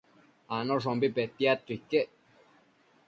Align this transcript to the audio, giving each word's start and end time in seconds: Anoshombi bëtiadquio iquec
Anoshombi 0.59 1.07
bëtiadquio 1.15 1.75
iquec 1.77 2.09